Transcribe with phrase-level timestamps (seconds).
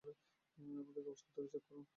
[0.57, 1.83] আমাদের কাগজপত্রগুলো চেক করুন!